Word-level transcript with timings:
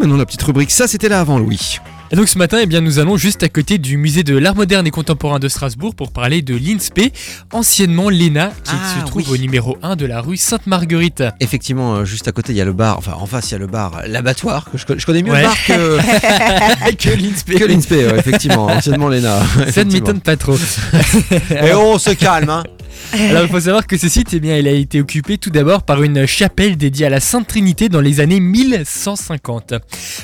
Maintenant 0.00 0.16
la 0.16 0.26
petite 0.26 0.42
rubrique, 0.42 0.70
ça 0.70 0.86
c'était 0.86 1.08
là 1.08 1.20
avant 1.20 1.38
Louis. 1.38 1.78
Et 2.10 2.16
donc 2.16 2.26
ce 2.28 2.38
matin, 2.38 2.56
eh 2.62 2.66
bien, 2.66 2.80
nous 2.80 2.98
allons 3.00 3.18
juste 3.18 3.42
à 3.42 3.50
côté 3.50 3.76
du 3.76 3.98
musée 3.98 4.22
de 4.22 4.34
l'art 4.38 4.54
moderne 4.54 4.86
et 4.86 4.90
contemporain 4.90 5.38
de 5.38 5.46
Strasbourg 5.48 5.94
pour 5.94 6.10
parler 6.10 6.40
de 6.40 6.54
l'INSPE, 6.56 7.12
anciennement 7.52 8.08
l'ENA, 8.08 8.50
qui 8.64 8.72
Ah, 8.72 9.00
se 9.00 9.04
trouve 9.06 9.28
oui. 9.30 9.34
au 9.34 9.36
numéro 9.36 9.76
1 9.82 9.94
de 9.94 10.06
la 10.06 10.22
rue 10.22 10.38
Sainte-Marguerite. 10.38 11.22
Effectivement, 11.40 11.96
euh, 11.96 12.04
juste 12.06 12.26
à 12.26 12.32
côté 12.32 12.54
il 12.54 12.56
y 12.56 12.62
a 12.62 12.64
le 12.64 12.72
bar, 12.72 12.96
enfin 12.96 13.12
en 13.18 13.26
face 13.26 13.50
il 13.50 13.52
y 13.52 13.54
a 13.56 13.58
le 13.58 13.66
bar, 13.66 14.00
l'abattoir, 14.06 14.70
que 14.70 14.78
je, 14.78 14.86
connais- 14.86 15.00
je 15.00 15.04
connais 15.04 15.22
mieux 15.22 15.32
Ouais. 15.32 15.42
le 15.42 15.48
bar 15.48 15.56
que, 15.66 16.92
que 16.96 17.10
l'INSPE. 17.10 17.58
que 17.58 17.64
l'INSPE, 17.64 17.90
ouais, 17.90 18.18
effectivement, 18.18 18.66
anciennement 18.68 19.08
l'ENA. 19.10 19.40
Ça 19.70 19.84
ne 19.84 19.92
m'étonne 19.92 20.20
pas 20.20 20.36
trop. 20.38 20.56
Et 21.50 21.74
on 21.74 21.98
se 21.98 22.10
calme, 22.12 22.48
hein. 22.48 22.62
Alors 23.30 23.44
il 23.44 23.48
faut 23.48 23.60
savoir 23.60 23.86
que 23.86 23.96
ce 23.96 24.06
site, 24.08 24.34
eh 24.34 24.40
bien, 24.40 24.58
il 24.58 24.68
a 24.68 24.72
été 24.72 25.00
occupé 25.00 25.38
tout 25.38 25.48
d'abord 25.48 25.82
par 25.82 26.02
une 26.02 26.26
chapelle 26.26 26.76
dédiée 26.76 27.06
à 27.06 27.10
la 27.10 27.20
Sainte 27.20 27.46
Trinité 27.46 27.88
dans 27.88 28.02
les 28.02 28.20
années 28.20 28.38
1150. 28.38 29.74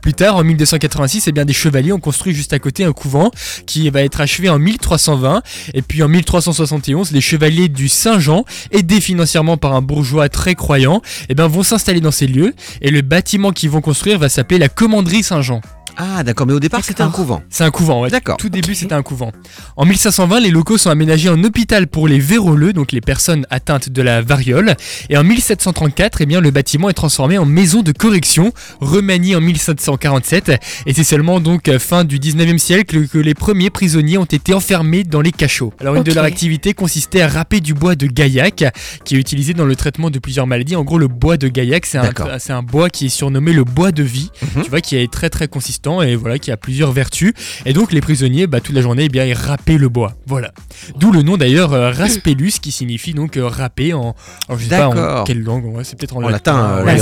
Plus 0.00 0.14
tard, 0.14 0.36
en 0.36 0.44
1286, 0.44 1.26
eh 1.26 1.32
bien, 1.32 1.44
des 1.44 1.52
chevaliers 1.52 1.92
ont 1.92 1.98
construit 1.98 2.34
juste 2.34 2.52
à 2.52 2.60
côté 2.60 2.84
un 2.84 2.92
couvent 2.92 3.32
qui 3.66 3.90
va 3.90 4.02
être 4.02 4.20
achevé 4.20 4.48
en 4.48 4.60
1320. 4.60 5.42
Et 5.74 5.82
puis 5.82 6.04
en 6.04 6.08
1371, 6.08 7.10
les 7.10 7.20
chevaliers 7.20 7.68
du 7.68 7.88
Saint-Jean, 7.88 8.44
aidés 8.70 9.00
financièrement 9.00 9.56
par 9.56 9.74
un 9.74 9.82
bourgeois 9.82 10.28
très 10.28 10.54
croyant, 10.54 11.02
eh 11.28 11.34
bien, 11.34 11.48
vont 11.48 11.64
s'installer 11.64 12.00
dans 12.00 12.12
ces 12.12 12.28
lieux. 12.28 12.54
Et 12.80 12.90
le 12.90 13.02
bâtiment 13.02 13.50
qu'ils 13.50 13.70
vont 13.70 13.80
construire 13.80 14.20
va 14.20 14.28
s'appeler 14.28 14.58
la 14.58 14.68
Commanderie 14.68 15.24
Saint-Jean. 15.24 15.60
Ah 16.00 16.22
d'accord, 16.22 16.46
mais 16.46 16.52
au 16.52 16.60
départ 16.60 16.84
c'était 16.84 17.02
un 17.02 17.10
couvent. 17.10 17.42
C'est 17.50 17.64
un 17.64 17.72
couvent, 17.72 18.02
ouais. 18.02 18.08
D'accord. 18.08 18.36
Tout 18.36 18.48
début, 18.48 18.76
c'était 18.76 18.94
un 18.94 19.02
couvent. 19.02 19.32
En 19.76 19.84
1520, 19.84 20.38
les 20.40 20.50
locaux 20.50 20.78
sont 20.78 20.90
aménagés 20.90 21.28
en 21.28 21.42
hôpital 21.42 21.88
pour 21.88 22.06
les 22.06 22.20
véroleux, 22.20 22.72
donc 22.72 22.92
les 22.92 23.00
personnes 23.00 23.46
atteintes 23.50 23.88
de 23.88 24.00
la 24.00 24.22
variole. 24.22 24.76
Et 25.10 25.16
en 25.16 25.24
1734, 25.24 26.20
eh 26.20 26.26
bien, 26.26 26.40
le 26.40 26.52
bâtiment 26.52 26.88
est 26.88 26.92
transformé 26.94 27.36
en 27.36 27.44
maison 27.44 27.82
de 27.82 27.90
correction, 27.90 28.52
remanié 28.80 29.34
en 29.34 29.40
1747. 29.40 30.52
Et 30.86 30.94
c'est 30.94 31.02
seulement 31.02 31.40
donc 31.40 31.68
euh, 31.68 31.80
fin 31.80 32.04
du 32.04 32.20
19e 32.20 32.58
siècle 32.58 33.08
que 33.08 33.18
les 33.18 33.34
premiers 33.34 33.70
prisonniers 33.70 34.18
ont 34.18 34.24
été 34.24 34.54
enfermés 34.54 35.02
dans 35.02 35.20
les 35.20 35.32
cachots. 35.32 35.72
Alors 35.80 35.96
une 35.96 36.04
de 36.04 36.12
leurs 36.12 36.24
activités 36.24 36.74
consistait 36.74 37.22
à 37.22 37.28
râper 37.28 37.58
du 37.60 37.74
bois 37.74 37.96
de 37.96 38.06
gaillac, 38.06 38.64
qui 39.04 39.16
est 39.16 39.18
utilisé 39.18 39.52
dans 39.52 39.64
le 39.66 39.74
traitement 39.74 40.10
de 40.10 40.20
plusieurs 40.20 40.46
maladies. 40.46 40.76
En 40.76 40.84
gros, 40.84 40.98
le 40.98 41.08
bois 41.08 41.36
de 41.36 41.48
gaillac, 41.48 41.86
c'est 41.86 41.98
un, 41.98 42.02
D'accord. 42.02 42.28
c'est 42.38 42.52
un 42.52 42.62
bois 42.62 42.88
qui 42.88 43.06
est 43.06 43.08
surnommé 43.08 43.52
le 43.52 43.64
bois 43.64 43.90
de 43.90 44.04
vie 44.04 44.30
Mhm. 44.54 44.62
tu 44.62 44.70
vois, 44.70 44.80
qui 44.80 44.96
est 44.96 45.10
très 45.10 45.28
très 45.30 45.48
consistant 45.48 45.87
et 46.02 46.16
voilà, 46.16 46.38
qui 46.38 46.50
a 46.50 46.56
plusieurs 46.56 46.92
vertus. 46.92 47.32
Et 47.66 47.72
donc 47.72 47.92
les 47.92 48.00
prisonniers, 48.00 48.46
bah, 48.46 48.60
toute 48.60 48.74
la 48.74 48.82
journée, 48.82 49.04
eh 49.04 49.08
bien, 49.08 49.24
ils 49.24 49.34
râpaient 49.34 49.78
le 49.78 49.88
bois. 49.88 50.14
Voilà. 50.26 50.52
D'où 50.96 51.12
le 51.12 51.22
nom 51.22 51.36
d'ailleurs 51.36 51.72
euh, 51.72 51.90
raspellus, 51.90 52.52
qui 52.60 52.72
signifie 52.72 53.14
donc 53.14 53.36
euh, 53.36 53.46
râper 53.46 53.94
en. 53.94 54.14
Alors, 54.48 54.58
je 54.60 54.64
sais 54.68 54.76
pas 54.76 54.88
en 54.88 55.24
quelle 55.24 55.42
langue, 55.42 55.64
ouais, 55.66 55.84
c'est 55.84 55.98
peut-être 55.98 56.16
en, 56.16 56.22
En 56.22 56.28
latin, 56.28 56.82
oui. 56.84 56.92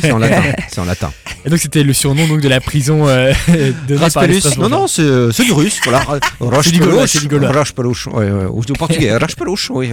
c'est 0.00 0.12
en 0.12 0.18
latin. 0.18 0.42
C'est 0.68 0.80
en 0.80 0.84
latin. 0.84 1.12
Et 1.44 1.50
donc 1.50 1.58
c'était 1.58 1.82
le 1.82 1.92
surnom 1.92 2.26
donc 2.26 2.40
de 2.40 2.48
la 2.48 2.60
prison 2.60 3.06
euh, 3.06 3.32
de 3.88 3.96
Raspelus. 3.96 4.42
Non, 4.58 4.68
non, 4.68 4.86
c'est 4.86 5.02
euh, 5.02 5.30
du 5.30 5.52
russe. 5.52 5.78
Voilà. 5.84 5.98
Raspelus. 6.40 8.06
Ouais, 8.12 8.30
ouais. 8.30 8.46
Ou 8.50 8.64
du 8.64 8.72
portugais. 8.72 9.16
Raspelus. 9.16 9.70
Oui. 9.70 9.90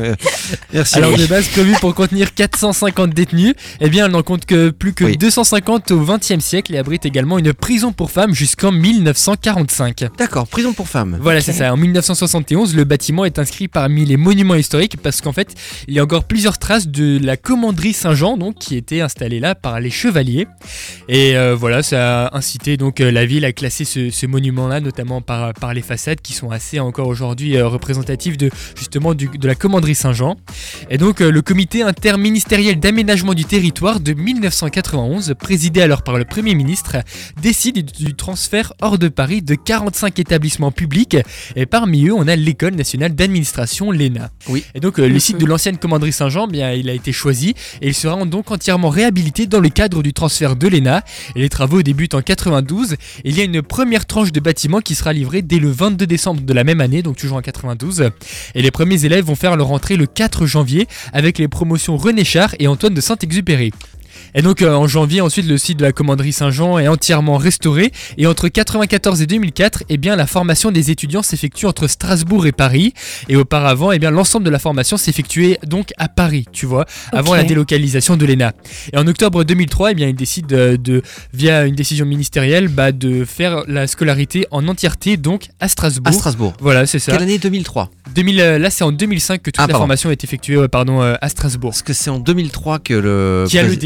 Merci. 0.74 0.98
Alors 0.98 1.18
de 1.18 1.26
base 1.26 1.48
prévu 1.50 1.74
pour 1.82 1.94
contenir 1.94 2.34
450 2.34 3.14
détenus, 3.14 3.54
eh 3.80 3.90
bien 3.90 4.06
elle 4.06 4.12
n'en 4.12 4.24
compte 4.24 4.46
que 4.46 4.70
plus 4.70 4.94
que 4.94 5.06
Oui. 5.06 5.18
250 5.18 5.92
au 5.92 6.00
XXe 6.00 6.40
siècle 6.40 6.74
et 6.74 6.78
abrite 6.78 7.06
également 7.06 7.38
une 7.38 7.54
prison 7.54 7.92
pour 7.92 8.12
femmes 8.12 8.34
jusqu'en 8.42 8.72
1945. 8.72 10.06
D'accord, 10.18 10.48
prison 10.48 10.74
pour 10.74 10.88
femmes. 10.90 11.20
Voilà, 11.22 11.42
c'est 11.42 11.54
ça. 11.54 11.72
En 11.72 11.78
1971, 11.78 12.76
le 12.76 12.86
bâtiment 12.86 13.24
est 13.24 13.38
inscrit 13.38 13.68
parmi 13.68 14.04
les 14.04 14.18
monuments 14.18 14.56
historiques 14.56 14.98
parce 14.98 15.22
qu'en 15.22 15.32
fait, 15.32 15.54
il 15.88 15.94
y 15.94 16.00
a 16.00 16.04
encore 16.04 16.24
plusieurs 16.24 16.58
traces 16.58 16.88
de 16.88 17.20
la 17.22 17.38
commanderie 17.38 17.94
Saint-Jean, 17.94 18.38
donc 18.38 18.56
qui 18.56 18.76
était 18.78 19.02
installée 19.02 19.40
là 19.40 19.54
par 19.54 19.80
les 19.80 19.92
chevaliers. 19.92 20.48
Et 21.08 21.38
euh, 21.38 21.54
voilà, 21.56 21.84
ça 21.84 22.26
a 22.30 22.36
incité 22.36 22.78
donc 22.78 23.00
euh, 23.00 23.12
la 23.12 23.28
ville 23.28 23.46
à 23.46 23.52
classer 23.54 23.86
ce, 23.86 24.10
ce 24.10 24.26
monument-là, 24.26 24.80
notamment 24.80 25.22
par, 25.22 25.54
par 25.54 25.76
les 25.76 25.84
façades 25.84 26.20
qui 26.22 26.34
sont 26.34 26.50
assez 26.50 26.80
encore 26.80 27.10
aujourd'hui 27.10 27.58
euh, 27.58 27.68
représentatives 27.68 28.38
de 28.38 28.50
justement 28.76 29.14
du- 29.14 29.30
de 29.30 29.48
la 29.48 29.54
commanderie 29.54 29.94
Saint-Jean. 29.94 30.36
Et 30.90 30.98
donc 30.98 31.22
euh, 31.22 31.30
le 31.30 31.44
comité 31.44 31.84
interministériel 31.84 32.80
d'aménagement 32.80 33.36
du 33.36 33.46
territoire 33.46 34.00
de 34.00 34.14
1991, 34.14 35.36
présidé 35.40 35.84
alors 35.84 36.02
par 36.02 36.18
le 36.18 36.26
Premier 36.26 36.56
ministre, 36.56 36.98
décide 37.40 37.86
du 37.92 38.16
transfert 38.32 38.72
hors 38.80 38.98
de 38.98 39.10
Paris 39.10 39.42
de 39.42 39.56
45 39.56 40.18
établissements 40.18 40.72
publics 40.72 41.18
et 41.58 41.66
parmi 41.66 42.08
eux 42.08 42.14
on 42.14 42.30
a 42.30 42.38
l'école 42.38 42.76
nationale 42.76 43.14
d'administration 43.14 43.92
l'ENA. 43.92 44.30
Oui. 44.48 44.64
Et 44.74 44.80
donc 44.80 45.00
euh, 45.00 45.10
le 45.10 45.20
site 45.20 45.38
de 45.38 45.46
l'ancienne 45.46 45.78
commanderie 45.78 46.14
Saint-Jean, 46.14 46.48
bien 46.48 46.72
il 46.72 46.90
a 46.90 46.94
été 46.94 47.12
choisi 47.12 47.56
et 47.82 47.90
il 47.90 47.94
sera 47.94 48.24
donc 48.24 48.50
entièrement 48.50 48.88
réhabilité 48.88 49.48
dans 49.48 49.60
le 49.60 49.68
cadre 49.68 50.02
du 50.02 50.14
transfert 50.14 50.56
de 50.56 50.70
l'ENA 50.70 51.04
et 51.36 51.42
les 51.42 51.50
travaux 51.50 51.84
débutent 51.84 52.14
en 52.14 52.22
92 52.22 52.94
et 52.94 52.98
il 53.26 53.38
y 53.38 53.42
a 53.42 53.44
une 53.44 53.62
première 53.62 54.06
tranche 54.06 54.32
de 54.32 54.40
bâtiment 54.40 54.80
qui 54.80 54.96
sera 54.96 55.12
livrée 55.12 55.42
dès 55.42 55.60
le 55.60 55.70
22 55.70 56.08
décembre 56.08 56.40
de 56.40 56.54
la 56.54 56.64
même 56.64 56.80
année 56.80 57.02
donc 57.02 57.18
toujours 57.18 57.36
en 57.36 57.42
92 57.42 58.12
et 58.56 58.62
les 58.62 58.72
premiers 58.72 59.04
élèves 59.04 59.26
vont 59.26 59.36
faire 59.36 59.58
leur 59.58 59.74
entrée 59.74 59.98
le 59.98 60.06
4 60.06 60.46
janvier 60.46 60.88
avec 61.12 61.38
les 61.38 61.50
promotions 61.50 61.98
René 61.98 62.24
Char 62.24 62.56
et 62.60 62.70
Antoine 62.70 62.94
de 62.94 63.02
Saint-Exupéry. 63.02 63.74
Et 64.34 64.42
donc 64.42 64.62
euh, 64.62 64.74
en 64.74 64.88
janvier 64.88 65.22
ensuite 65.22 65.46
le 65.48 65.58
site 65.58 65.78
de 65.78 65.84
la 65.84 65.92
commanderie 65.92 66.32
Saint-Jean 66.34 66.78
est 66.80 66.88
entièrement 66.88 67.38
restauré 67.38 67.92
et 68.18 68.28
entre 68.28 68.48
94 68.48 69.22
et 69.22 69.26
2004 69.28 69.84
eh 69.90 69.98
bien 69.98 70.16
la 70.16 70.26
formation 70.28 70.72
des 70.72 70.90
étudiants 70.92 71.22
s'effectue 71.24 71.66
entre 71.66 71.88
Strasbourg 71.88 72.46
et 72.48 72.52
Paris 72.52 72.94
et 73.30 73.36
auparavant 73.36 73.92
eh 73.92 74.00
bien 74.00 74.12
l'ensemble 74.12 74.46
de 74.46 74.50
la 74.50 74.60
formation 74.60 74.98
s'effectuait 74.98 75.60
donc 75.66 75.92
à 75.98 76.08
Paris 76.08 76.46
tu 76.52 76.66
vois 76.66 76.86
avant 77.12 77.34
la 77.36 77.44
délocalisation 77.44 78.16
de 78.18 78.26
l'ENA. 78.26 78.54
Et 78.94 78.98
en 78.98 79.06
octobre 79.08 79.44
2003 79.44 79.92
eh 79.92 79.96
bien 79.96 80.08
il 80.08 80.16
décide 80.16 80.46
de, 80.48 80.76
de- 80.78 81.02
via 81.34 81.66
une 81.66 81.76
décision 81.76 82.06
ministérielle 82.06 82.68
bah, 82.68 82.92
de 82.92 83.26
faire 83.26 83.64
la 83.68 83.88
scolarité 83.88 84.46
en 84.52 84.68
entièreté 84.68 85.18
donc 85.18 85.48
à 85.60 85.68
Strasbourg. 85.68 86.08
À 86.08 86.12
Strasbourg. 86.14 86.54
Voilà 86.60 86.86
c'est 86.86 87.00
ça. 87.00 87.12
Quelle 87.12 87.24
année? 87.24 87.38
2003 87.38 87.90
2000, 88.16 88.40
euh, 88.42 88.58
là 88.60 88.70
c'est 88.70 88.84
en 88.84 88.92
2005 88.92 89.38
que 89.42 89.52
toute 89.52 89.56
Ah, 89.58 89.64
la 89.64 89.68
pardon. 89.68 89.82
formation 89.84 90.12
est 90.12 90.24
effectuée 90.24 90.56
euh, 90.58 90.68
pardon 90.68 91.02
euh, 91.02 91.16
à 91.22 91.30
Strasbourg 91.30 91.72
Parce 91.72 91.82
que 91.82 91.94
c'est 91.94 92.10
en 92.10 92.20
2003 92.20 92.80
que 92.80 92.94
le. 92.94 93.46
qui 93.48 93.58
a 93.58 93.64
le 93.64 93.70
prési- 93.70 93.80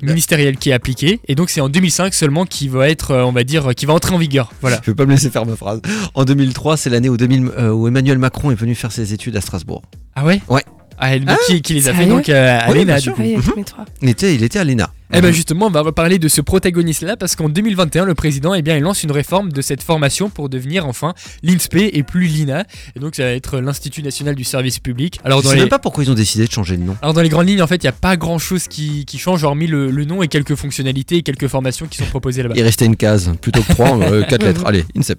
décret 0.00 0.12
ministériel 0.12 0.56
qui 0.56 0.70
est 0.70 0.72
appliqué 0.72 1.20
et 1.28 1.34
donc 1.34 1.50
c'est 1.50 1.60
en 1.60 1.68
2005 1.68 2.12
seulement 2.14 2.44
qui 2.44 2.68
va 2.68 2.88
être 2.88 3.12
euh, 3.12 3.24
on 3.24 3.32
va 3.32 3.44
dire 3.44 3.74
qui 3.74 3.86
va 3.86 3.94
entrer 3.94 4.14
en 4.14 4.18
vigueur 4.18 4.52
voilà 4.60 4.80
Je 4.84 4.90
vais 4.90 4.94
pas 4.94 5.06
me 5.06 5.12
laisser 5.12 5.30
faire 5.30 5.46
ma 5.46 5.56
phrase. 5.56 5.80
En 6.14 6.24
2003, 6.24 6.76
c'est 6.76 6.90
l'année 6.90 7.08
où, 7.08 7.16
2000 7.16 7.50
euh, 7.58 7.70
où 7.70 7.86
Emmanuel 7.88 8.18
Macron 8.18 8.50
est 8.50 8.54
venu 8.56 8.74
faire 8.74 8.92
ses 8.92 9.12
études 9.12 9.36
à 9.36 9.40
Strasbourg. 9.40 9.82
ah 10.14 10.24
ouais? 10.24 10.40
Ouais. 10.48 10.62
ah, 10.98 11.18
donc, 11.18 11.38
qui, 11.46 11.62
qui 11.62 11.74
les 11.74 11.88
a 11.88 11.94
fait 11.94 12.06
donc 12.06 12.28
euh, 12.28 12.58
à 12.60 12.70
Oui, 12.70 12.84
l'ENA. 12.84 12.98
Oui, 13.18 14.08
était, 14.08 14.34
il 14.34 14.42
était 14.42 14.58
à 14.58 14.64
l'ENA. 14.64 14.90
Eh 15.14 15.20
ben 15.20 15.32
justement, 15.32 15.66
on 15.66 15.70
va 15.70 15.82
reparler 15.82 16.18
de 16.18 16.28
ce 16.28 16.40
protagoniste-là 16.40 17.16
parce 17.16 17.36
qu'en 17.36 17.48
2021, 17.48 18.04
le 18.06 18.14
président, 18.14 18.54
eh 18.54 18.62
bien, 18.62 18.76
il 18.76 18.82
lance 18.82 19.02
une 19.02 19.12
réforme 19.12 19.52
de 19.52 19.60
cette 19.60 19.82
formation 19.82 20.30
pour 20.30 20.48
devenir 20.48 20.86
enfin 20.86 21.14
l'INSPE 21.42 21.90
et 21.92 22.02
plus 22.02 22.24
l'INA. 22.26 22.64
Et 22.96 23.00
donc, 23.00 23.14
ça 23.16 23.24
va 23.24 23.30
être 23.30 23.58
l'Institut 23.60 24.02
national 24.02 24.34
du 24.34 24.44
service 24.44 24.78
public. 24.78 25.20
Alors 25.24 25.38
Je 25.40 25.44
dans 25.44 25.50
sais 25.50 25.56
les 25.56 25.60
même 25.62 25.68
pas 25.68 25.78
pourquoi 25.78 26.04
ils 26.04 26.10
ont 26.10 26.14
décidé 26.14 26.46
de 26.46 26.50
changer 26.50 26.76
de 26.76 26.82
nom. 26.82 26.96
alors 27.02 27.12
dans 27.14 27.20
les 27.22 27.28
grandes 27.28 27.48
lignes, 27.48 27.62
en 27.62 27.66
fait, 27.66 27.76
il 27.76 27.86
n'y 27.86 27.90
a 27.90 27.92
pas 27.92 28.16
grand-chose 28.16 28.68
qui, 28.68 29.04
qui 29.04 29.18
change, 29.18 29.44
hormis 29.44 29.66
le, 29.66 29.90
le 29.90 30.04
nom 30.04 30.22
et 30.22 30.28
quelques 30.28 30.54
fonctionnalités 30.54 31.16
et 31.16 31.22
quelques 31.22 31.48
formations 31.48 31.86
qui 31.86 31.98
sont 31.98 32.06
proposées 32.06 32.42
là-bas. 32.42 32.54
Il 32.56 32.62
restait 32.62 32.86
une 32.86 32.96
case, 32.96 33.32
plutôt 33.40 33.62
que 33.62 33.72
trois, 33.72 33.98
euh, 34.00 34.22
quatre 34.24 34.44
lettres. 34.44 34.62
Allez, 34.66 34.84
INSEP. 34.96 35.18